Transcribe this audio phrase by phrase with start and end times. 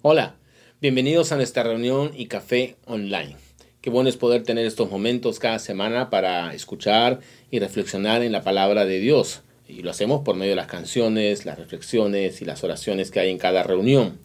[0.00, 0.36] Hola,
[0.80, 3.34] bienvenidos a nuestra reunión y café online.
[3.80, 7.18] Qué bueno es poder tener estos momentos cada semana para escuchar
[7.50, 9.42] y reflexionar en la palabra de Dios.
[9.66, 13.30] Y lo hacemos por medio de las canciones, las reflexiones y las oraciones que hay
[13.30, 14.20] en cada reunión.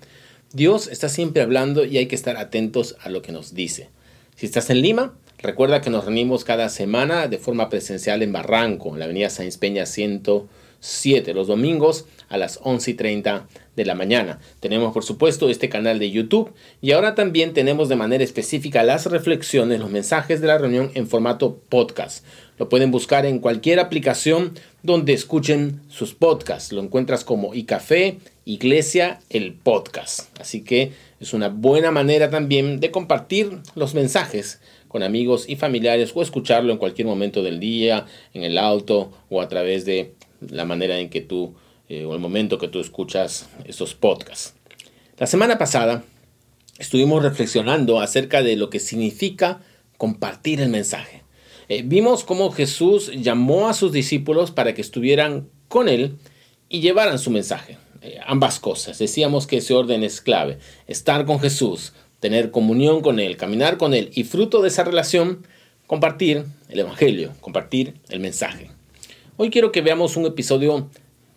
[0.51, 3.89] Dios está siempre hablando y hay que estar atentos a lo que nos dice.
[4.35, 8.93] Si estás en Lima, recuerda que nos reunimos cada semana de forma presencial en Barranco,
[8.93, 13.93] en la avenida Sáenz Peña 107, los domingos a las 11 y 30 de la
[13.93, 14.39] mañana.
[14.59, 16.51] Tenemos por supuesto este canal de YouTube
[16.81, 21.07] y ahora también tenemos de manera específica las reflexiones, los mensajes de la reunión en
[21.07, 22.25] formato podcast.
[22.57, 26.71] Lo pueden buscar en cualquier aplicación donde escuchen sus podcasts.
[26.71, 30.39] Lo encuentras como iCafé, Iglesia, el podcast.
[30.39, 36.11] Así que es una buena manera también de compartir los mensajes con amigos y familiares
[36.15, 40.13] o escucharlo en cualquier momento del día, en el auto o a través de
[40.49, 41.53] la manera en que tú
[41.93, 44.55] eh, o el momento que tú escuchas esos podcasts.
[45.19, 46.03] La semana pasada
[46.79, 49.61] estuvimos reflexionando acerca de lo que significa
[49.97, 51.21] compartir el mensaje.
[51.69, 56.17] Eh, vimos cómo Jesús llamó a sus discípulos para que estuvieran con él
[56.67, 57.77] y llevaran su mensaje.
[58.01, 58.97] Eh, ambas cosas.
[58.97, 60.57] Decíamos que ese orden es clave.
[60.87, 65.45] Estar con Jesús, tener comunión con Él, caminar con Él y fruto de esa relación,
[65.85, 68.71] compartir el Evangelio, compartir el mensaje.
[69.37, 70.89] Hoy quiero que veamos un episodio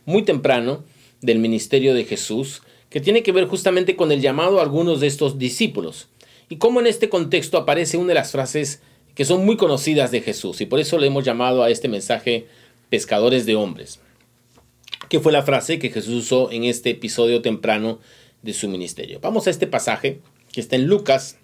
[0.06, 0.84] muy temprano
[1.20, 5.08] del ministerio de Jesús, que tiene que ver justamente con el llamado a algunos de
[5.08, 6.08] estos discípulos.
[6.48, 8.80] Y cómo en este contexto aparece una de las frases
[9.14, 12.46] que son muy conocidas de Jesús, y por eso le hemos llamado a este mensaje
[12.88, 14.00] pescadores de hombres.
[15.08, 17.98] ¿Qué fue la frase que Jesús usó en este episodio temprano
[18.42, 19.20] de su ministerio?
[19.20, 20.20] Vamos a este pasaje
[20.52, 21.38] que está en Lucas,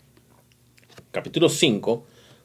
[1.13, 2.05] capítulo 5,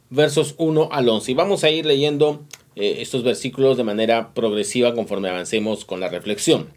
[0.09, 1.31] versos 1 al 11.
[1.31, 2.45] Y vamos a ir leyendo
[2.79, 6.69] eh, estos versículos de manera progresiva conforme avancemos con la reflexión.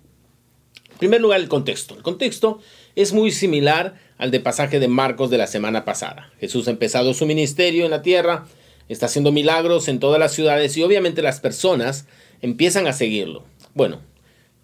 [0.93, 1.95] En primer lugar, el contexto.
[1.95, 2.59] El contexto
[2.97, 6.33] es muy similar al de pasaje de Marcos de la semana pasada.
[6.41, 8.47] Jesús ha empezado su ministerio en la tierra,
[8.89, 12.07] está haciendo milagros en todas las ciudades y obviamente las personas
[12.41, 13.45] empiezan a seguirlo.
[13.75, 14.01] Bueno,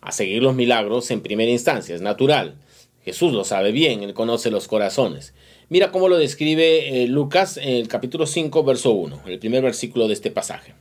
[0.00, 2.56] a seguir los milagros en primera instancia, es natural.
[3.04, 5.34] Jesús lo sabe bien, él conoce los corazones.
[5.69, 10.08] Mira cómo lo describe eh, Lucas en el capítulo 5, verso 1, el primer versículo
[10.08, 10.75] de este pasaje.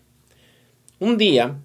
[0.97, 1.59] Un día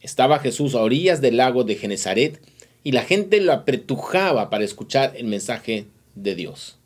[0.00, 2.40] estaba Jesús a orillas del lago de Genezaret
[2.84, 6.78] y la gente lo apretujaba para escuchar el mensaje de Dios.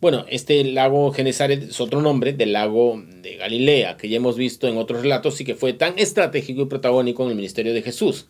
[0.00, 4.66] Bueno, este lago Genezaret es otro nombre del lago de Galilea, que ya hemos visto
[4.66, 8.26] en otros relatos y que fue tan estratégico y protagónico en el ministerio de Jesús.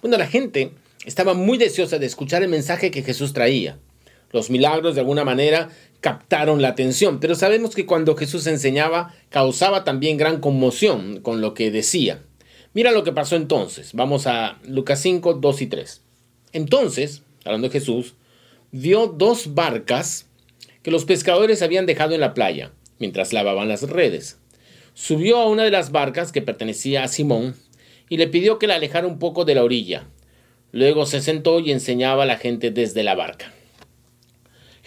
[0.00, 0.70] Bueno, la gente
[1.04, 3.76] estaba muy deseosa de escuchar el mensaje que Jesús traía.
[4.32, 9.84] Los milagros de alguna manera captaron la atención, pero sabemos que cuando Jesús enseñaba causaba
[9.84, 12.22] también gran conmoción con lo que decía.
[12.74, 13.92] Mira lo que pasó entonces.
[13.94, 16.02] Vamos a Lucas 5, 2 y 3.
[16.52, 18.14] Entonces, hablando de Jesús,
[18.70, 20.26] vio dos barcas
[20.82, 24.38] que los pescadores habían dejado en la playa mientras lavaban las redes.
[24.94, 27.54] Subió a una de las barcas que pertenecía a Simón
[28.08, 30.06] y le pidió que la alejara un poco de la orilla.
[30.72, 33.52] Luego se sentó y enseñaba a la gente desde la barca.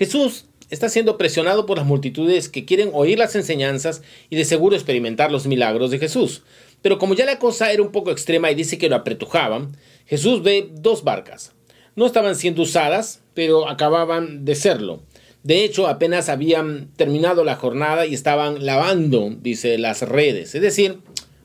[0.01, 4.01] Jesús está siendo presionado por las multitudes que quieren oír las enseñanzas
[4.31, 6.41] y de seguro experimentar los milagros de Jesús.
[6.81, 10.41] Pero como ya la cosa era un poco extrema y dice que lo apretujaban, Jesús
[10.41, 11.51] ve dos barcas.
[11.95, 15.03] No estaban siendo usadas, pero acababan de serlo.
[15.44, 20.56] De hecho, apenas habían terminado la jornada y estaban lavando, dice, las redes.
[20.56, 20.97] Es decir,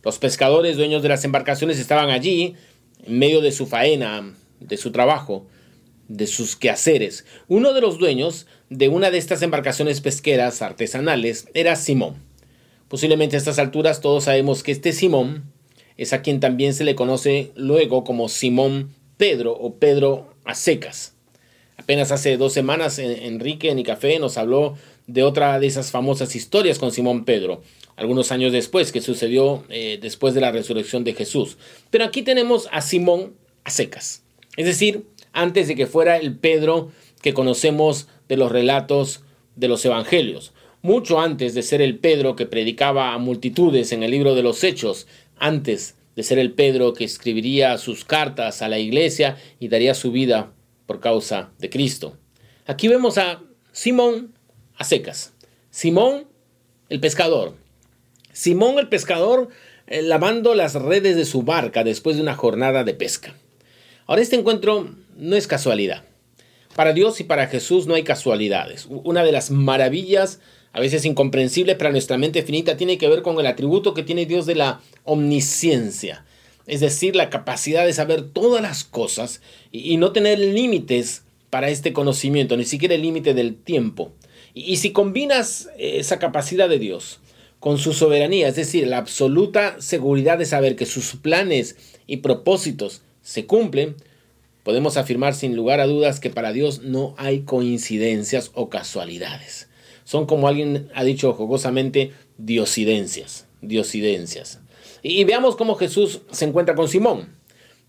[0.02, 2.54] los pescadores dueños de las embarcaciones estaban allí,
[3.04, 5.46] en medio de su faena, de su trabajo,
[6.08, 7.24] de sus quehaceres.
[7.48, 12.16] Uno de los dueños de una de estas embarcaciones pesqueras artesanales era Simón.
[12.88, 15.44] Posiblemente a estas alturas todos sabemos que este Simón
[15.96, 21.14] es a quien también se le conoce luego como Simón Pedro o Pedro a secas.
[21.76, 26.78] Apenas hace dos semanas Enrique en Café nos habló de otra de esas famosas historias
[26.78, 27.62] con Simón Pedro,
[27.96, 31.58] algunos años después, que sucedió eh, después de la resurrección de Jesús.
[31.90, 33.34] Pero aquí tenemos a Simón
[33.64, 34.22] a secas,
[34.56, 35.04] es decir,
[35.36, 39.20] antes de que fuera el Pedro que conocemos de los relatos
[39.54, 44.10] de los evangelios, mucho antes de ser el Pedro que predicaba a multitudes en el
[44.10, 45.06] libro de los Hechos,
[45.36, 50.10] antes de ser el Pedro que escribiría sus cartas a la iglesia y daría su
[50.10, 50.52] vida
[50.86, 52.16] por causa de Cristo.
[52.64, 53.42] Aquí vemos a
[53.72, 54.32] Simón
[54.78, 55.34] a secas,
[55.70, 56.28] Simón
[56.88, 57.54] el pescador,
[58.32, 59.48] Simón el pescador
[59.86, 63.34] eh, lavando las redes de su barca después de una jornada de pesca.
[64.06, 66.04] Ahora este encuentro no es casualidad.
[66.74, 68.86] Para Dios y para Jesús no hay casualidades.
[68.88, 70.40] Una de las maravillas,
[70.72, 74.26] a veces incomprensibles para nuestra mente finita, tiene que ver con el atributo que tiene
[74.26, 76.24] Dios de la omnisciencia.
[76.66, 79.40] Es decir, la capacidad de saber todas las cosas
[79.72, 84.12] y no tener límites para este conocimiento, ni siquiera el límite del tiempo.
[84.52, 87.20] Y, si combinas esa capacidad de Dios
[87.60, 91.76] con su soberanía, es decir, la absoluta seguridad de saber que sus planes
[92.06, 93.96] y propósitos se cumplen,
[94.66, 99.68] podemos afirmar sin lugar a dudas que para Dios no hay coincidencias o casualidades.
[100.02, 104.58] Son como alguien ha dicho jocosamente, diosidencias, diosidencias.
[105.04, 107.36] Y, veamos cómo Jesús se encuentra con Simón.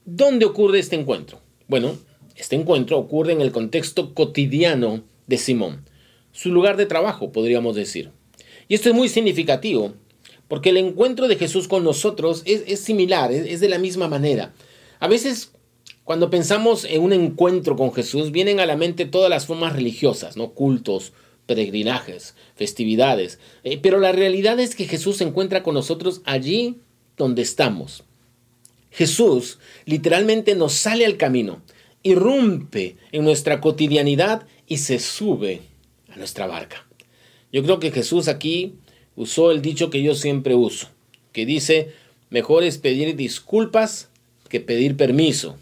[0.05, 1.41] ¿Dónde ocurre este encuentro?
[1.67, 1.97] Bueno,
[2.35, 5.83] este encuentro ocurre en el contexto cotidiano de Simón
[6.31, 8.11] su lugar de trabajo, podríamos decir.
[8.67, 9.93] Y esto es muy significativo,
[10.47, 14.53] porque el encuentro de Jesús con nosotros es, similar, es, de la misma manera.
[14.99, 15.53] A veces,
[16.07, 20.37] cuando pensamos en un encuentro con Jesús, vienen a la mente todas las formas religiosas,
[20.37, 20.51] ¿no?
[20.51, 21.11] Cultos,
[21.45, 23.39] peregrinajes, festividades.
[23.65, 26.77] Eh, pero la realidad es que Jesús se encuentra con nosotros allí
[27.17, 28.05] donde estamos.
[28.89, 31.61] Jesús literalmente nos sale al camino,
[32.03, 35.59] irrumpe en nuestra cotidianidad y se sube
[36.15, 36.87] nuestra barca.
[37.51, 38.75] Yo creo que Jesús aquí
[39.17, 40.87] usó el dicho que yo siempre uso,
[41.33, 41.91] que dice,
[42.29, 44.07] mejor es pedir disculpas
[44.47, 45.57] que pedir permiso.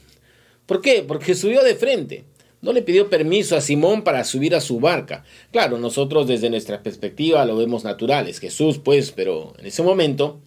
[0.65, 1.03] ¿Por qué?
[1.07, 2.25] Porque subió de frente.
[2.61, 5.23] No le pidió permiso a Simón para subir a su barca.
[5.51, 10.39] Claro, nosotros desde nuestra perspectiva lo vemos natural, es Jesús pues, pero en ese momento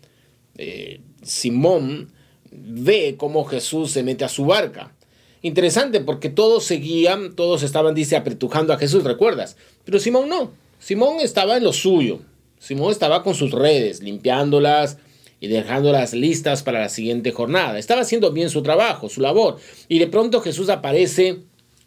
[0.56, 2.11] eh, Simón
[2.50, 4.94] ve cómo Jesús se mete a su barca.
[5.43, 9.56] Interesante porque todos seguían, todos estaban, dice, apretujando a Jesús, ¿recuerdas?
[9.85, 10.50] Pero Simón no.
[10.81, 12.20] Simón estaba en lo suyo.
[12.59, 14.99] Simón estaba con sus redes, limpiándolas
[15.40, 17.79] y dejándolas listas para la siguiente jornada.
[17.79, 19.58] Estaba haciendo bien su trabajo, su labor.
[19.88, 21.40] Y de pronto Jesús aparece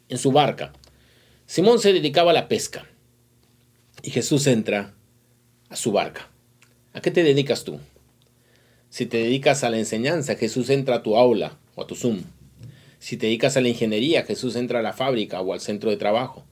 [0.10, 0.74] en su barca.
[1.46, 2.88] Simón se dedicaba a la pesca.
[4.04, 4.94] Y Jesús entra
[5.70, 6.30] a su barca.
[6.94, 7.80] ¿A qué te dedicas tú?
[8.90, 12.24] Si te dedicas a la enseñanza, Jesús entra a tu aula o a tu Zoom.
[13.00, 15.98] Si te dedicas a la ingeniería, Jesús entra a la fábrica o al centro de
[15.98, 16.46] trabajo.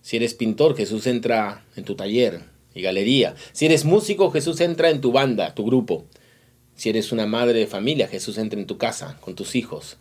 [0.00, 3.34] Si eres pintor, Jesús entra en tu taller y galería.
[3.52, 6.04] Si eres músico, Jesús entra en tu banda, tu grupo.
[6.76, 9.96] Si eres una madre de familia, Jesús entra en tu casa con tus hijos.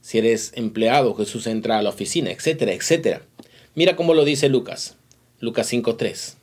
[0.00, 3.22] Si eres empleado, Jesús entra a la oficina, etcétera, etcétera.
[3.74, 4.96] Mira cómo lo dice Lucas,
[5.40, 6.36] Lucas 5.3.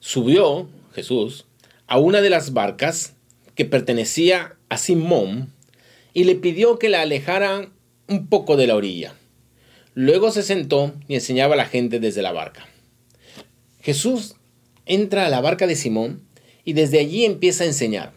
[0.00, 1.46] Subió Jesús
[1.86, 3.14] a una de las barcas
[3.54, 5.50] que pertenecía a Simón
[6.12, 7.72] y le pidió que la alejaran
[8.06, 9.14] un poco de la orilla.
[9.94, 12.68] Luego se sentó y enseñaba a la gente desde la barca.
[13.80, 14.36] Jesús
[14.86, 16.22] entra a la barca de Simón
[16.64, 18.12] y desde allí empieza a enseñar.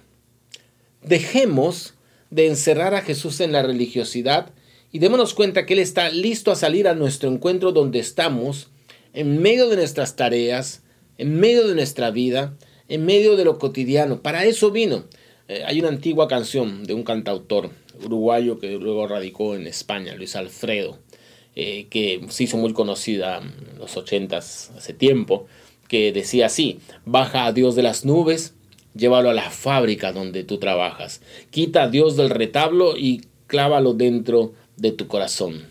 [1.01, 1.93] Dejemos
[2.29, 4.51] de encerrar a Jesús en la religiosidad
[4.91, 8.69] y démonos cuenta que Él está listo a salir a nuestro encuentro donde estamos,
[9.13, 10.83] en medio de nuestras tareas,
[11.17, 14.21] en medio de nuestra vida, en medio de lo cotidiano.
[14.21, 15.05] Para eso vino.
[15.47, 17.69] Eh, hay una antigua canción de un cantautor
[18.03, 20.99] uruguayo que luego radicó en España, Luis Alfredo,
[21.55, 25.47] eh, que se hizo muy conocida en los ochentas hace tiempo,
[25.87, 28.53] que decía así, baja a Dios de las nubes,
[28.95, 34.53] llévalo a la fábrica donde tú trabajas, quita a Dios del retablo y clávalo dentro
[34.75, 35.63] de tu corazón.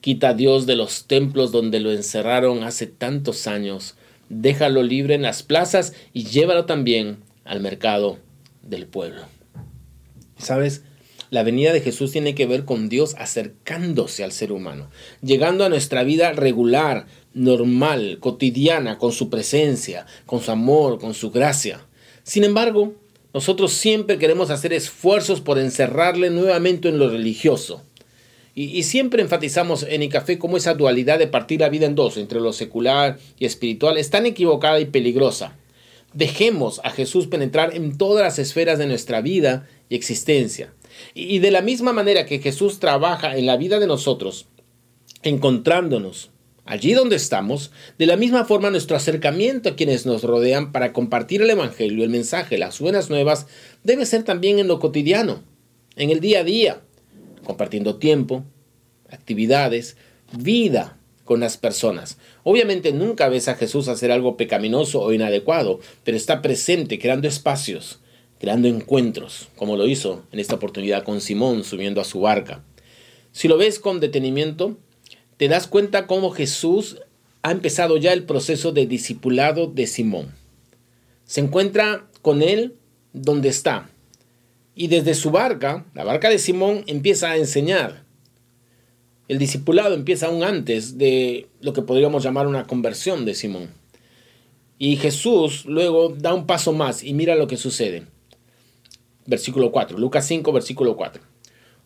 [0.00, 3.94] Quita a Dios de los templos donde lo encerraron hace tantos años,
[4.28, 8.18] déjalo libre en las plazas y llévalo también al mercado
[8.62, 9.22] del pueblo.
[10.36, 10.82] ¿Sabes?
[11.30, 14.90] La venida de Jesús tiene que ver con Dios acercándose al ser humano,
[15.22, 21.30] llegando a nuestra vida regular, normal, cotidiana, con su presencia, con su amor, con su
[21.30, 21.86] gracia.
[22.22, 22.94] Sin embargo,
[23.34, 27.82] nosotros siempre queremos hacer esfuerzos por encerrarle nuevamente en lo religioso.
[28.56, 32.40] Y, siempre enfatizamos en café cómo esa dualidad de partir la vida en dos, entre
[32.40, 35.56] lo secular y espiritual, es tan equivocada y peligrosa.
[36.12, 40.72] Dejemos a Jesús penetrar en todas las esferas de nuestra vida y existencia.
[41.14, 44.46] Y de la misma manera que Jesús trabaja en la vida de nosotros,
[45.24, 46.30] encontrándonos
[46.64, 51.42] allí donde estamos, de la misma forma nuestro acercamiento a quienes nos rodean para compartir
[51.42, 53.46] el Evangelio, el mensaje, las buenas nuevas,
[53.82, 55.42] debe ser también en lo cotidiano,
[55.96, 56.80] en el día a día,
[57.44, 58.44] compartiendo tiempo,
[59.10, 59.96] actividades,
[60.32, 62.18] vida con las personas.
[62.42, 68.00] Obviamente nunca ves a Jesús hacer algo pecaminoso o inadecuado, pero está presente creando espacios,
[68.38, 72.62] creando encuentros, como lo hizo en esta oportunidad con Simón subiendo a su barca.
[73.32, 74.76] Si lo ves con detenimiento,
[75.36, 76.98] te das cuenta cómo Jesús
[77.42, 80.34] ha empezado ya el proceso de discipulado de Simón.
[81.24, 82.76] Se encuentra con él
[83.12, 83.90] donde está.
[84.74, 88.04] Y desde su barca, la barca de Simón, empieza a enseñar.
[89.28, 93.70] El discipulado empieza aún antes de lo que podríamos llamar una conversión de Simón.
[94.78, 98.04] Y Jesús luego da un paso más y mira lo que sucede.
[99.26, 101.33] Versículo 4, Lucas 5, versículo 4.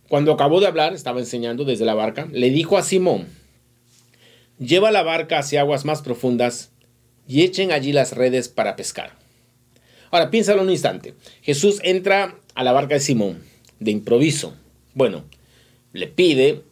[0.09, 3.27] Cuando acabó de hablar, estaba enseñando desde la barca, le dijo a Simón,
[4.59, 6.71] lleva la barca hacia aguas más profundas
[7.27, 9.13] y echen allí las redes para pescar.
[10.11, 11.15] Ahora, piénsalo un instante.
[11.43, 13.43] Jesús entra a la barca de Simón,
[13.79, 14.55] de improviso.
[14.95, 15.25] Bueno,
[15.93, 16.63] le pide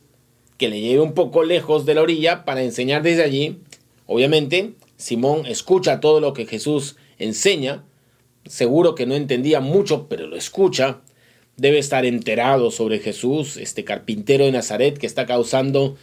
[0.57, 3.59] que le lleve un poco lejos de la orilla para enseñar desde allí.
[4.07, 7.85] Obviamente, Simón escucha todo lo que Jesús enseña.
[8.47, 11.03] Seguro que no entendía mucho, pero lo escucha.
[11.57, 15.97] Debe estar enterado sobre Jesús, este carpintero de Nazaret que está causando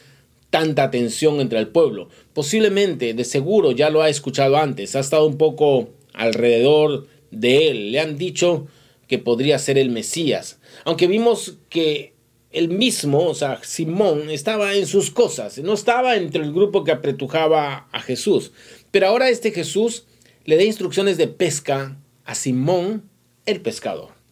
[0.50, 2.10] tanta tensión entre el pueblo.
[2.34, 7.92] Posiblemente, de seguro, ya lo ha escuchado antes, ha estado un poco alrededor de él,
[7.92, 8.68] le han dicho
[9.08, 12.14] que podría ser el Mesías, aunque vimos que
[12.52, 16.92] él mismo, o sea, Simón, estaba en sus cosas, no estaba entre el grupo que
[16.92, 18.52] apretujaba a Jesús,
[18.92, 20.06] pero ahora este Jesús
[20.46, 23.10] le da instrucciones de pesca a Simón,
[23.46, 24.23] el pescador.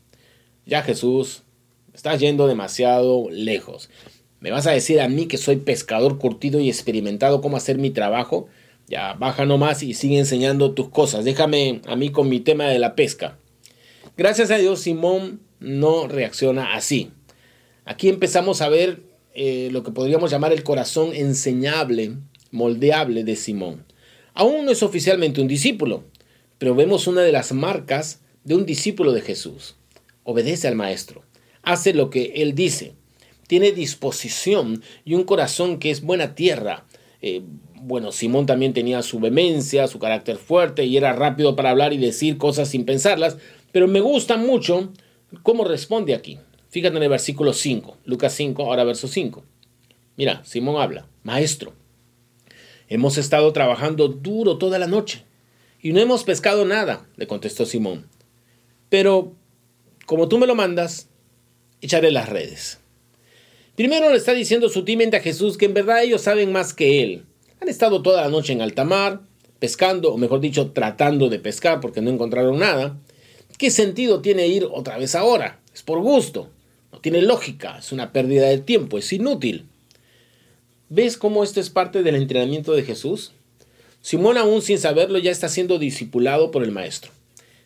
[0.65, 1.44] Ya Jesús,
[1.94, 3.89] está yendo demasiado lejos.
[4.39, 7.91] ¿Me vas a decir a mí que soy pescador curtido y experimentado cómo hacer mi
[7.91, 8.48] trabajo?
[8.88, 11.25] Ya, baja nomás y sigue enseñando tus cosas.
[11.25, 13.38] Déjame a mí con mi tema de la pesca.
[14.18, 17.12] Gracias a Dios, Simón no reacciona así.
[17.86, 19.01] Aquí empezamos a ver
[19.34, 22.18] eh, lo que podríamos llamar el corazón enseñable,
[22.51, 23.86] moldeable de Simón.
[24.34, 26.03] Aún no es oficialmente un discípulo,
[26.58, 29.75] pero vemos una de las marcas de un discípulo de Jesús.
[30.23, 31.23] Obedece al Maestro,
[31.63, 32.95] hace lo que Él dice
[33.51, 36.85] tiene disposición y un corazón que es buena tierra.
[37.21, 37.41] Eh,
[37.81, 41.97] bueno, Simón también tenía su vehemencia, su carácter fuerte y era rápido para hablar y
[41.97, 43.35] decir cosas sin pensarlas,
[43.73, 44.93] pero me gusta mucho
[45.43, 46.39] cómo responde aquí.
[46.69, 49.43] Fíjate en el versículo 5, Lucas 5, ahora verso 5.
[50.15, 51.73] Mira, Simón habla, maestro,
[52.87, 55.25] hemos estado trabajando duro toda la noche
[55.81, 58.07] y no hemos pescado nada, le contestó Simón.
[58.87, 59.33] Pero,
[60.12, 61.08] como tú me lo mandas,
[61.80, 62.80] echaré las redes.
[63.77, 67.24] Primero le está diciendo sutilmente a Jesús que en verdad ellos saben más que él.
[67.62, 69.22] Han estado toda la noche en alta mar,
[69.60, 73.00] pescando, o mejor dicho, tratando de pescar porque no encontraron nada.
[73.58, 75.62] ¿Qué sentido tiene ir otra vez ahora?
[75.74, 76.50] Es por gusto.
[76.91, 79.63] No tiene lógica, es una pérdida de tiempo, es inútil.
[80.89, 83.32] ¿Ves cómo esto es parte del entrenamiento de Jesús?
[84.01, 87.13] Simón aún sin saberlo ya está siendo discipulado por el Maestro.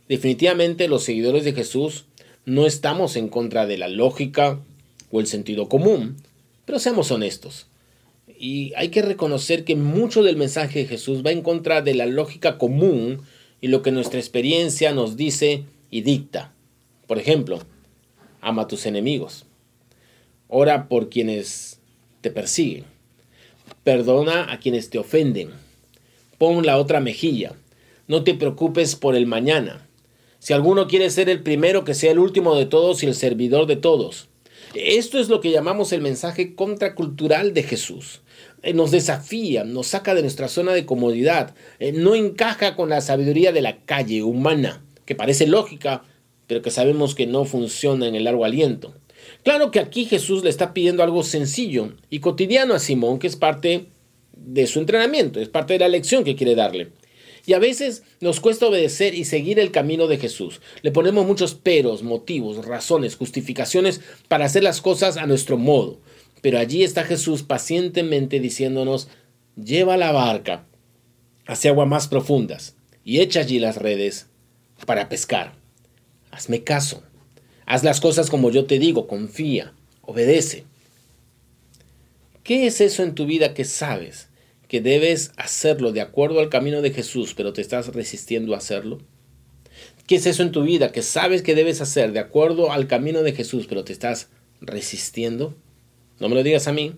[0.08, 2.06] Definitivamente los seguidores de Jesús
[2.46, 4.60] no estamos en contra de la lógica,
[5.12, 6.18] o el sentido común,
[6.66, 7.68] pero seamos honestos.
[8.38, 12.06] Y hay que reconocer que mucho del mensaje de Jesús va en contra de la
[12.06, 13.22] lógica común
[13.62, 16.52] y lo que nuestra experiencia nos dice y dicta.
[17.08, 17.60] Por ejemplo,
[18.42, 19.46] ama a tus enemigos.
[20.48, 21.80] Ora por quienes
[22.22, 22.84] te persiguen.
[23.84, 25.50] Perdona a quienes te ofenden.
[26.38, 27.54] Pon la otra mejilla.
[28.08, 29.88] No te preocupes por el mañana.
[30.46, 33.66] Si alguno quiere ser el primero, que sea el último de todos y el servidor
[33.66, 34.30] de todos.
[34.76, 38.22] Esto es lo que llamamos el mensaje contracultural de Jesús.
[38.62, 43.02] Eh, nos desafía, nos saca de nuestra zona de comodidad, eh, no encaja con la
[43.02, 46.04] sabiduría de la calle humana, que parece lógica,
[46.46, 48.94] pero que sabemos que no funciona en el largo aliento.
[49.44, 53.36] Claro que aquí Jesús le está pidiendo algo sencillo y cotidiano a Simón, que es
[53.36, 53.88] parte
[54.38, 56.92] de su entrenamiento, es parte de la lección que quiere darle.
[57.46, 60.62] Y a veces nos cuesta obedecer y seguir el camino de Jesús.
[60.82, 66.00] Le ponemos muchos peros, motivos, razones, justificaciones para hacer las cosas a nuestro modo.
[66.42, 69.08] Pero allí está Jesús pacientemente diciéndonos,
[69.56, 70.66] lleva la barca
[71.46, 74.28] hacia aguas más profundas y echa allí las redes
[74.86, 75.54] para pescar.
[76.32, 77.04] Hazme caso.
[77.66, 80.66] Haz las cosas como yo te digo, confía, obedece.
[82.44, 84.30] ¿Qué es eso en tu vida que sabes
[84.76, 88.98] que debes hacerlo de acuerdo al camino de Jesús, pero te estás resistiendo a hacerlo?
[90.06, 93.24] ¿Qué es eso en tu vida que sabes que debes hacer de acuerdo al camino
[93.24, 94.28] de Jesús, pero te estás
[94.60, 95.56] resistiendo?
[96.20, 96.94] No me lo digas a mí,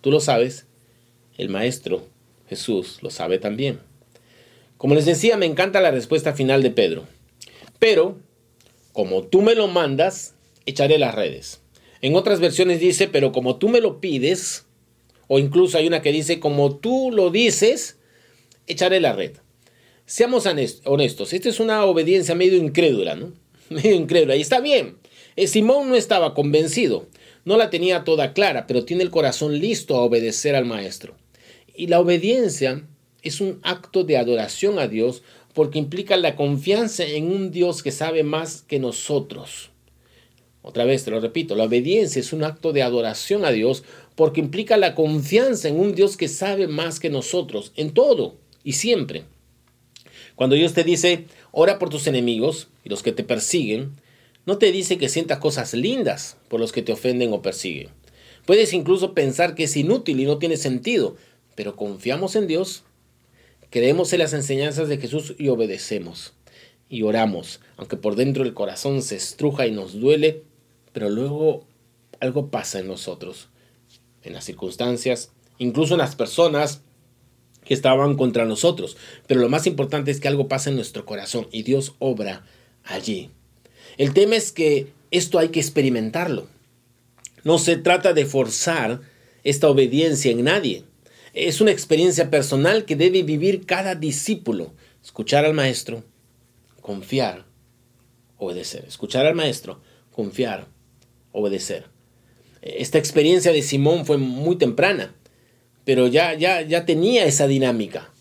[0.00, 0.66] tú lo sabes,
[1.38, 2.06] el Maestro
[2.48, 3.80] Jesús lo sabe también.
[4.76, 7.08] Como les decía, me encanta la respuesta final de Pedro.
[7.80, 8.16] Pero,
[8.92, 11.62] como tú me lo mandas, echaré las redes.
[12.00, 14.66] En otras versiones dice, pero como tú me lo pides,
[15.34, 17.96] o incluso hay una que dice, como tú lo dices,
[18.66, 19.32] echaré la red.
[20.04, 20.44] Seamos
[20.84, 23.32] honestos, esta es una obediencia medio incrédula, ¿no?
[23.70, 24.36] Medio incrédula.
[24.36, 24.98] Y está bien.
[25.36, 27.06] Eh, Simón no estaba convencido,
[27.46, 31.14] no la tenía toda clara, pero tiene el corazón listo a obedecer al maestro.
[31.74, 32.86] Y la obediencia
[33.22, 35.22] es un acto de adoración a Dios
[35.54, 39.70] porque implica la confianza en un Dios que sabe más que nosotros.
[40.60, 43.82] Otra vez te lo repito, la obediencia es un acto de adoración a Dios
[44.14, 48.74] porque implica la confianza en un Dios que sabe más que nosotros, en todo y
[48.74, 49.24] siempre.
[50.34, 53.92] Cuando Dios te dice, ora por tus enemigos y los que te persiguen,
[54.44, 57.88] no te dice que sientas cosas lindas por los que te ofenden o persiguen.
[58.44, 61.16] Puedes incluso pensar que es inútil y no tiene sentido,
[61.54, 62.82] pero confiamos en Dios,
[63.70, 66.32] creemos en las enseñanzas de Jesús y obedecemos.
[66.88, 70.42] Y oramos, aunque por dentro el corazón se estruja y nos duele,
[70.92, 71.64] pero luego
[72.20, 73.48] algo pasa en nosotros,
[74.22, 76.82] en las circunstancias, incluso en las personas
[77.64, 78.96] que estaban contra nosotros.
[79.26, 82.44] Pero lo más importante es que algo pasa en nuestro corazón y Dios obra
[82.84, 83.30] allí.
[83.98, 86.48] El tema es que esto hay que experimentarlo.
[87.44, 89.00] No se trata de forzar
[89.44, 90.84] esta obediencia en nadie.
[91.34, 94.72] Es una experiencia personal que debe vivir cada discípulo.
[95.02, 96.04] Escuchar al maestro,
[96.80, 97.44] confiar,
[98.38, 98.84] obedecer.
[98.86, 99.80] Escuchar al maestro,
[100.12, 100.68] confiar,
[101.32, 101.91] obedecer.
[102.62, 105.14] Esta experiencia de Simón fue muy temprana,
[105.84, 108.12] pero ya, ya, ya tenía esa dinámica.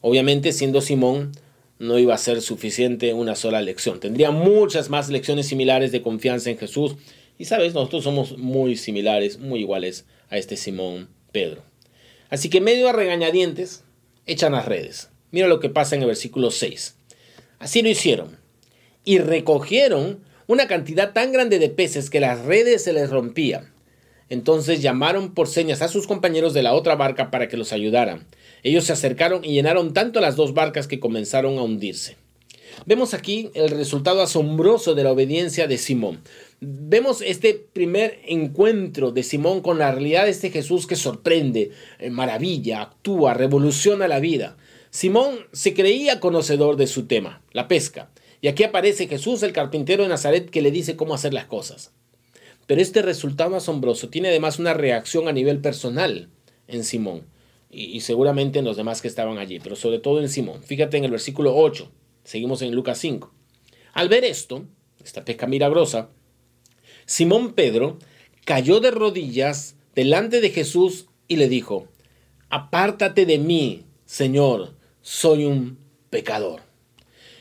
[0.00, 1.32] Obviamente, siendo Simón,
[1.78, 4.00] no iba a ser suficiente una sola lección.
[4.00, 6.96] Tendría muchas más lecciones similares de confianza en Jesús.
[7.38, 11.62] Y sabes, nosotros somos muy similares, muy iguales a este Simón Pedro.
[12.30, 13.84] Así que medio a regañadientes,
[14.26, 15.10] echan las redes.
[15.30, 16.96] Mira lo que pasa en el versículo 6.
[17.58, 18.38] Así lo hicieron.
[19.04, 23.72] Y recogieron una cantidad tan grande de peces que las redes se les rompían.
[24.28, 28.26] Entonces llamaron por señas a sus compañeros de la otra barca para que los ayudaran.
[28.62, 32.16] Ellos se acercaron y llenaron tanto las dos barcas que comenzaron a hundirse.
[32.86, 36.20] Vemos aquí el resultado asombroso de la obediencia de Simón.
[36.60, 42.10] Vemos este primer encuentro de Simón con la realidad de este Jesús que sorprende, eh,
[42.10, 44.56] maravilla, actúa, revoluciona la vida.
[44.90, 48.10] Simón se creía conocedor de su tema, la pesca.
[48.42, 51.92] Y aquí aparece Jesús, el carpintero de Nazaret, que le dice cómo hacer las cosas.
[52.66, 56.28] Pero este resultado asombroso tiene además una reacción a nivel personal
[56.66, 57.26] en Simón
[57.70, 60.60] y, seguramente en los demás que estaban allí, pero sobre todo en Simón.
[60.62, 61.88] Fíjate en el versículo 8,
[62.24, 63.32] seguimos en Lucas 5.
[63.94, 64.66] Al ver esto,
[65.04, 66.10] esta pesca milagrosa,
[67.06, 67.98] Simón Pedro
[68.44, 71.86] cayó de rodillas delante de Jesús y le dijo,
[72.50, 75.78] Apártate de mí, Señor, soy un
[76.10, 76.60] pecador.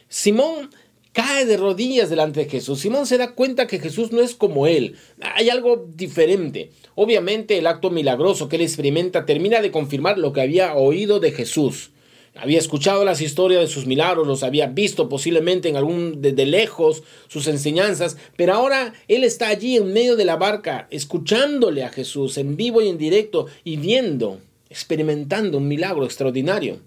[0.07, 0.70] Simón
[1.13, 2.79] cae de rodillas delante de Jesús.
[2.79, 4.95] Simón se da cuenta que Jesús no es como él.
[5.21, 6.71] Hay algo diferente.
[6.95, 11.31] Obviamente el acto milagroso que él experimenta termina de confirmar lo que había oído de
[11.31, 11.91] Jesús.
[12.33, 17.03] Había escuchado las historias de sus milagros, los había visto posiblemente en algún de, lejos
[17.27, 22.37] sus enseñanzas, pero ahora él está allí en medio de la barca, escuchándole a Jesús
[22.37, 26.79] en vivo y en directo y viendo, experimentando un milagro extraordinario.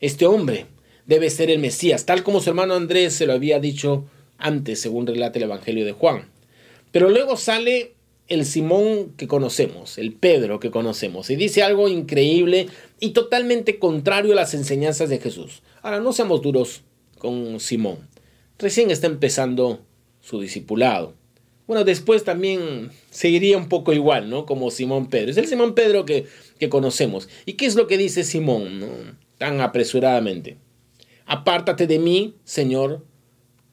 [0.00, 0.66] Este hombre
[1.08, 4.04] debe ser el Mesías, tal como su hermano Andrés se lo había dicho
[4.36, 6.28] antes, según relata el Evangelio de Juan.
[6.92, 7.94] Pero luego sale
[8.28, 12.68] el Simón que conocemos, el Pedro que conocemos, y dice algo increíble
[13.00, 15.62] y totalmente contrario a las enseñanzas de Jesús.
[15.82, 16.82] Ahora, no seamos duros
[17.16, 17.98] con Simón.
[18.58, 19.80] Recién está empezando
[20.20, 21.14] su discipulado.
[21.66, 24.44] Bueno, después también seguiría un poco igual, ¿no?
[24.44, 25.30] Como Simón Pedro.
[25.30, 26.26] Es el Simón Pedro que,
[26.58, 27.28] que conocemos.
[27.46, 30.56] ¿Y qué es lo que dice Simón, tan apresuradamente?
[31.28, 33.04] Apártate de mí, Señor,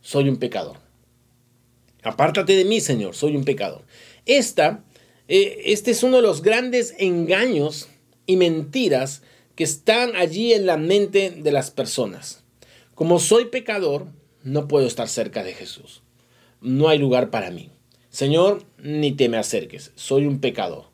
[0.01, 0.75] soy un pecador.
[2.03, 3.83] Apártate de mí, Señor, soy un pecador.
[4.25, 4.83] Esta,
[5.29, 7.87] eh, este es uno de los grandes engaños
[8.25, 9.21] y mentiras
[9.55, 12.43] que están allí en la mente de las personas.
[12.93, 14.07] Como soy pecador,
[14.43, 16.01] no puedo estar cerca de Jesús.
[16.59, 17.69] No hay lugar para mí.
[18.09, 20.87] Señor, ni te me acerques, soy un pecador.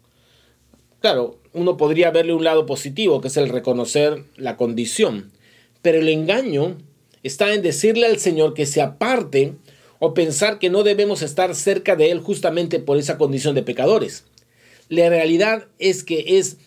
[0.99, 5.31] Claro, uno podría verle un lado positivo, que es el reconocer la condición,
[5.81, 6.77] pero el engaño
[7.23, 9.55] está en decirle al Señor que se aparte
[9.99, 14.25] o pensar que no debemos estar cerca de Él justamente por esa condición de pecadores.
[14.89, 16.57] La realidad es que es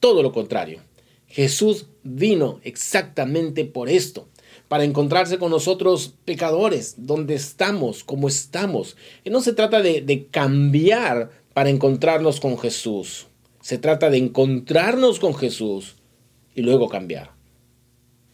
[0.00, 0.80] todo lo contrario.
[1.26, 4.28] Jesús vino exactamente por esto,
[4.68, 8.96] para encontrarse con nosotros pecadores, donde estamos, como estamos.
[9.24, 13.26] Y no se trata de, de cambiar para encontrarnos con Jesús.
[13.60, 15.96] Se trata de encontrarnos con Jesús
[16.54, 17.33] y luego cambiar.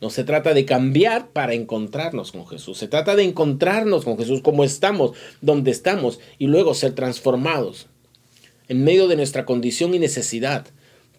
[0.00, 2.78] No se trata de cambiar para encontrarnos con Jesús.
[2.78, 7.86] Se trata de encontrarnos con Jesús como estamos, donde estamos, y luego ser transformados.
[8.68, 10.66] En medio de nuestra condición y necesidad,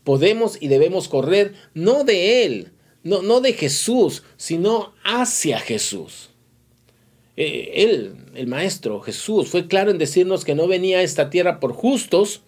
[0.04, 2.72] podemos y debemos correr no de Él,
[3.04, 6.30] no, no de Jesús, sino hacia Jesús.
[7.38, 11.60] Eh, él, el Maestro Jesús, fue claro en decirnos que no venía a esta tierra
[11.60, 12.42] por justos,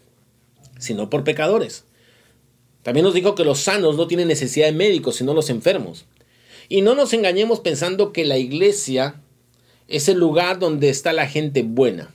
[0.77, 1.85] sino por pecadores.
[2.83, 6.05] También nos dijo que los sanos no tienen necesidad de médicos, sino los enfermos.
[6.69, 9.21] Y no nos engañemos pensando que la iglesia
[9.87, 12.13] es el lugar donde está la gente buena.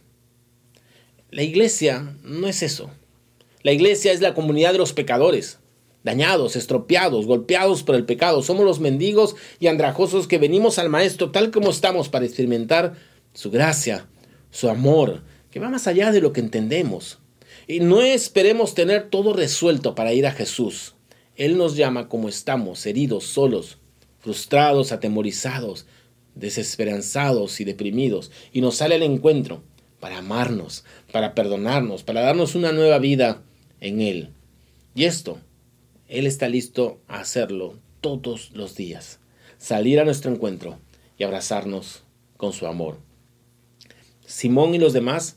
[1.31, 2.91] La iglesia no es eso.
[3.63, 5.59] La iglesia es la comunidad de los pecadores,
[6.03, 8.43] dañados, estropeados, golpeados por el pecado.
[8.43, 12.95] Somos los mendigos y andrajosos que venimos al Maestro tal como estamos para experimentar
[13.35, 14.07] su gracia,
[14.51, 17.19] su amor, que va más allá de lo que entendemos.
[17.67, 20.95] Y no esperemos tener todo resuelto para ir a Jesús.
[21.37, 23.79] Él nos llama como estamos, heridos, solos,
[24.19, 25.87] frustrados, atemorizados,
[26.35, 29.63] desesperanzados y deprimidos, y nos sale al encuentro
[30.01, 33.43] para amarnos, para perdonarnos, para darnos una nueva vida
[33.81, 34.31] en Él.
[34.95, 35.39] Y esto,
[36.09, 39.21] Él está listo a hacerlo todos los días,
[39.59, 40.79] salir a nuestro encuentro
[41.19, 42.05] y abrazarnos
[42.37, 42.99] con su amor.
[44.27, 45.37] Simón y los demás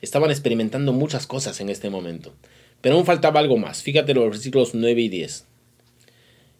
[0.00, 2.34] estaban experimentando muchas cosas en este momento,
[2.80, 3.82] pero aún faltaba algo más.
[3.82, 5.46] Fíjate los versículos 9 y 10.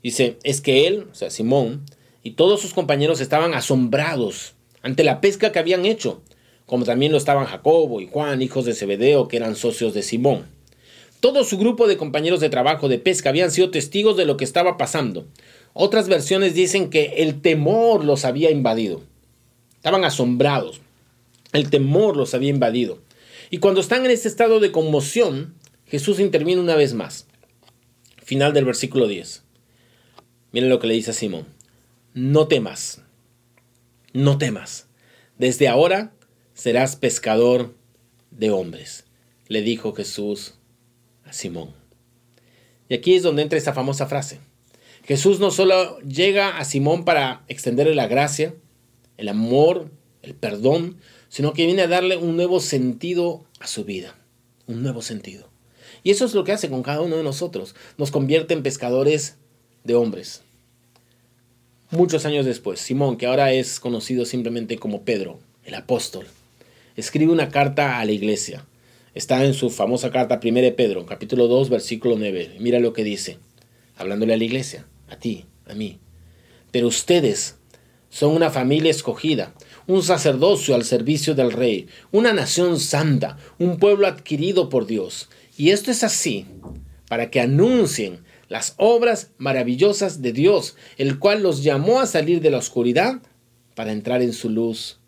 [0.02, 1.84] Dice, es que él, o sea, Simón,
[2.22, 6.22] y todos sus compañeros estaban asombrados ante la pesca que habían hecho,
[6.66, 10.46] como también lo estaban Jacobo y Juan, hijos de Zebedeo, que eran socios de Simón.
[11.20, 14.44] Todo su grupo de compañeros de trabajo de pesca habían sido testigos de lo que
[14.44, 15.26] estaba pasando.
[15.72, 19.02] Otras versiones dicen que el temor los había invadido.
[19.76, 20.80] Estaban asombrados.
[21.52, 22.98] El temor los había invadido.
[23.50, 25.54] Y cuando están en este estado de conmoción,
[25.86, 27.26] Jesús interviene una vez más.
[28.24, 29.42] Final del versículo 10.
[30.52, 31.46] Miren lo que le dice a Simón.
[32.14, 33.02] No temas.
[34.12, 34.86] No temas.
[35.38, 36.12] Desde ahora
[36.54, 37.74] serás pescador
[38.30, 39.04] de hombres,
[39.48, 40.54] le dijo Jesús
[41.24, 41.74] a Simón.
[42.88, 44.40] Y aquí es donde entra esta famosa frase.
[45.04, 48.54] Jesús no solo llega a Simón para extenderle la gracia,
[49.16, 49.90] el amor,
[50.22, 54.14] el perdón, sino que viene a darle un nuevo sentido a su vida,
[54.66, 55.48] un nuevo sentido.
[56.04, 57.74] Y eso es lo que hace con cada uno de nosotros.
[57.96, 59.38] Nos convierte en pescadores
[59.84, 60.42] de hombres.
[61.90, 66.26] Muchos años después, Simón, que ahora es conocido simplemente como Pedro, el apóstol,
[66.96, 68.64] escribe una carta a la iglesia.
[69.14, 72.56] Está en su famosa carta 1 de Pedro, capítulo 2, versículo 9.
[72.60, 73.38] Mira lo que dice,
[73.96, 75.98] hablándole a la iglesia, a ti, a mí.
[76.70, 77.56] Pero ustedes
[78.08, 79.54] son una familia escogida,
[79.86, 85.28] un sacerdocio al servicio del rey, una nación santa, un pueblo adquirido por Dios.
[85.58, 86.46] Y esto es así
[87.08, 88.20] para que anuncien
[88.52, 93.22] las obras maravillosas de Dios, el cual los llamó a salir de la oscuridad
[93.74, 94.98] para entrar en su luz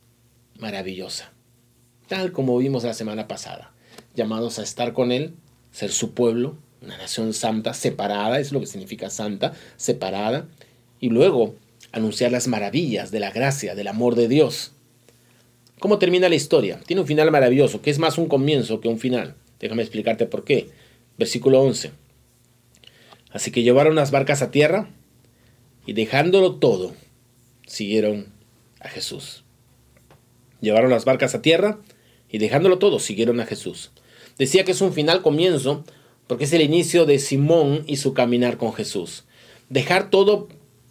[0.58, 1.30] maravillosa.
[2.08, 3.74] Tal como vimos la semana pasada,
[4.14, 5.34] llamados a estar con Él,
[5.72, 10.48] ser su pueblo, una nación santa, separada, es lo que significa santa, separada,
[10.98, 11.54] y luego
[11.92, 14.72] anunciar las maravillas de la gracia, del amor de Dios.
[15.80, 16.80] ¿Cómo termina la historia?
[16.86, 19.34] Tiene un final maravilloso, que es más un comienzo que un final.
[19.60, 20.70] Déjame explicarte por qué.
[21.18, 22.03] Versículo 11.
[23.34, 24.88] Así que llevaron las barcas a tierra
[25.84, 26.94] y dejándolo todo,
[27.66, 28.32] siguieron
[28.78, 29.44] a Jesús.
[30.60, 31.80] Llevaron las barcas a tierra
[32.30, 33.90] y dejándolo todo, siguieron a Jesús.
[34.38, 35.84] Decía que es un final comienzo
[36.28, 39.24] porque es el inicio de Simón y su caminar con Jesús.
[39.68, 40.46] Dejar todo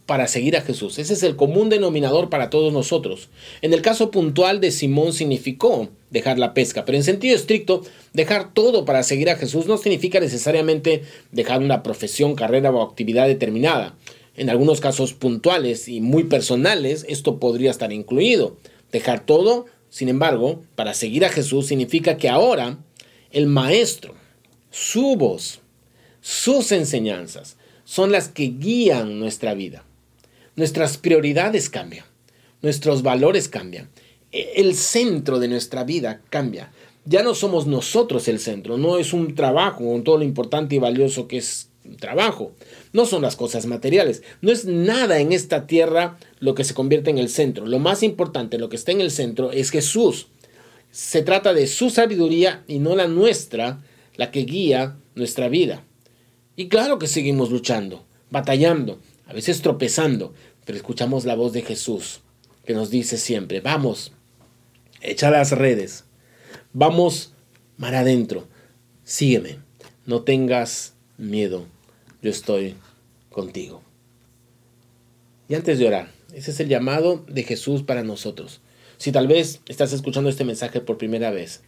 [0.06, 1.00] para seguir a Jesús.
[1.00, 3.30] Ese es el común denominador para todos nosotros.
[3.62, 8.54] En el caso puntual de Simón significó dejar la pesca, pero en sentido estricto, dejar
[8.54, 13.96] todo para seguir a Jesús no significa necesariamente dejar una profesión, carrera o actividad determinada.
[14.38, 18.58] En algunos casos puntuales y muy personales, esto podría estar incluido.
[18.92, 22.78] Dejar todo, sin embargo, para seguir a Jesús significa que ahora
[23.32, 24.14] el Maestro,
[24.70, 25.62] su voz,
[26.22, 29.84] sus enseñanzas, son las que guían nuestra vida.
[30.56, 32.06] Nuestras prioridades cambian,
[32.62, 33.90] nuestros valores cambian,
[34.34, 36.72] el centro de nuestra vida cambia.
[37.06, 40.80] Ya no somos nosotros el centro, no es un trabajo con todo lo importante y
[40.80, 42.54] valioso que es un trabajo.
[42.94, 47.10] No son las cosas materiales, no es nada en esta tierra lo que se convierte
[47.10, 47.66] en el centro.
[47.66, 50.28] Lo más importante, lo que está en el centro es Jesús.
[50.92, 53.84] Se trata de su sabiduría y no la nuestra,
[54.16, 55.84] la que guía nuestra vida.
[56.56, 60.34] Y claro que seguimos luchando, batallando, a veces tropezando,
[60.66, 62.22] pero escuchamos la voz de Jesús
[62.66, 64.14] que nos dice siempre, vamos,
[65.04, 66.06] echa las redes,
[66.72, 67.34] vamos
[67.78, 68.48] mar adentro,
[69.04, 69.60] sígueme,
[70.06, 71.66] no tengas miedo,
[72.22, 72.76] yo estoy
[73.30, 73.82] contigo.
[75.50, 78.62] Y antes de orar, ese es el llamado de Jesús para nosotros.
[78.98, 81.62] Si tal vez estás escuchando este mensaje por primera vez,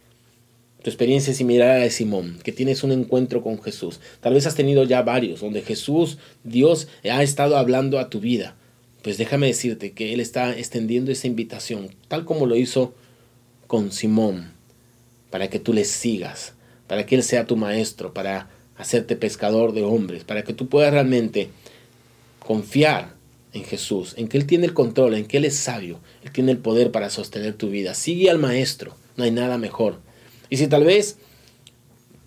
[0.82, 4.00] tu experiencia es similar a la de Simón, que tienes un encuentro con Jesús.
[4.20, 8.56] Tal vez has tenido ya varios, donde Jesús, Dios, ha estado hablando a tu vida.
[9.02, 12.94] Pues déjame decirte que Él está extendiendo esa invitación, tal como lo hizo
[13.66, 14.52] con Simón,
[15.30, 16.54] para que tú le sigas,
[16.86, 20.92] para que Él sea tu maestro, para hacerte pescador de hombres, para que tú puedas
[20.92, 21.50] realmente
[22.38, 23.14] confiar
[23.52, 26.52] en Jesús, en que Él tiene el control, en que Él es sabio, Él tiene
[26.52, 27.94] el poder para sostener tu vida.
[27.94, 29.98] Sigue al Maestro, no hay nada mejor.
[30.50, 31.16] Y si tal vez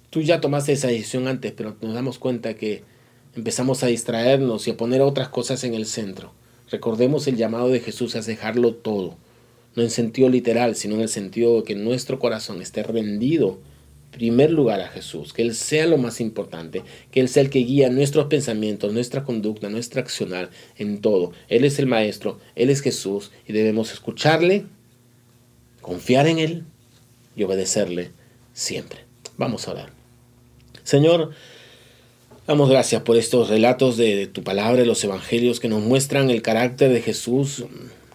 [0.09, 2.83] tú ya tomaste esa decisión antes, pero nos damos cuenta que
[3.35, 6.33] empezamos a distraernos y a poner otras cosas en el centro.
[6.71, 9.15] Recordemos el llamado de Jesús a dejarlo todo,
[9.75, 13.59] no en sentido literal, sino en el sentido de que nuestro corazón esté rendido
[14.11, 17.59] primer lugar a Jesús, que Él sea lo más importante, que Él sea el que
[17.59, 21.31] guía nuestros pensamientos, nuestra conducta, nuestra accionar en todo.
[21.47, 24.65] Él es el Maestro, Él es Jesús y debemos escucharle,
[25.81, 26.63] confiar en Él
[27.35, 28.11] y obedecerle
[28.53, 28.99] siempre.
[29.37, 29.89] Vamos a orar.
[30.83, 31.31] Señor,
[32.47, 36.91] damos gracias por estos relatos de, tu palabra, los evangelios que nos muestran el carácter
[36.91, 37.63] de Jesús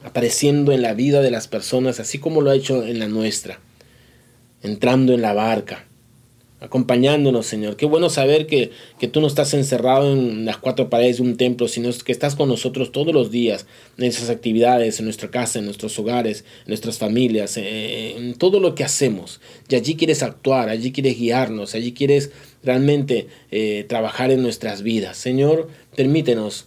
[0.04, 3.58] apareciendo en la vida de las personas, así como lo ha hecho en la nuestra,
[4.62, 5.86] entrando en la barca,
[6.60, 7.76] acompañándonos, Señor.
[7.76, 11.36] Qué bueno saber que, que, tú no estás encerrado en las cuatro paredes de un
[11.36, 13.66] templo, sino que estás con nosotros todos los días,
[13.98, 18.60] en esas actividades, en nuestra casa, en nuestros hogares, en nuestras familias, eh, en todo
[18.60, 19.40] lo que hacemos.
[19.68, 22.30] Y allí quieres actuar, allí quieres guiarnos, allí quieres
[22.62, 25.16] realmente eh, trabajar en nuestras vidas.
[25.16, 26.66] Señor, permítenos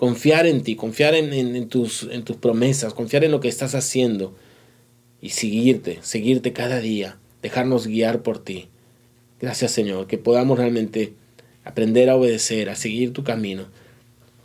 [0.00, 4.34] confiar en ti, confiar en, tus, en tus promesas, confiar en lo que estás haciendo
[5.20, 8.70] y seguirte, seguirte cada día, dejarnos guiar por ti.
[9.42, 11.12] Gracias Señor, que podamos realmente
[11.64, 13.66] aprender a obedecer, a seguir tu camino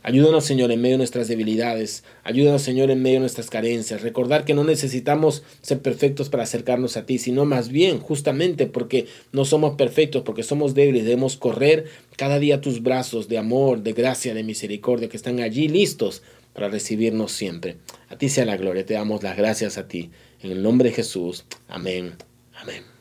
[0.08, 2.04] Ayúdanos, Señor, en medio de nuestras debilidades.
[2.24, 4.04] Ayúdanos, Señor, en medio de nuestras carencias.
[4.04, 9.08] Recordar que no necesitamos ser perfectos para acercarnos a ti, sino más bien, justamente porque
[9.32, 11.86] no somos perfectos, porque somos débiles, debemos correr
[12.18, 16.22] cada día tus brazos de amor, de gracia, de misericordia, que están allí listos
[16.54, 17.78] para recibirnos siempre.
[18.08, 18.86] A ti sea la gloria.
[18.86, 20.12] Te damos las gracias a ti.
[20.44, 21.46] En el nombre de Jesús.
[21.68, 22.14] Amén.
[22.54, 22.95] Amén.